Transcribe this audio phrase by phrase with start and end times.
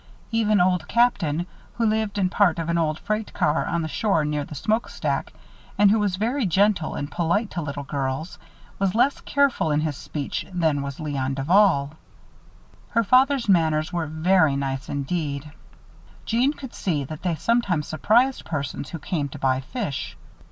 [0.31, 1.45] Even Old Captain,
[1.75, 4.89] who lived in part of an old freight car on the shore near the smoke
[4.89, 5.31] stack,
[5.77, 8.39] and who was very gentle and polite to little girls,
[8.79, 11.91] was less careful in his speech than was Léon Duval.
[12.89, 15.51] Her father's manners were very nice indeed.
[16.25, 20.17] Jeanne could see that they sometimes surprised persons who came to buy fish.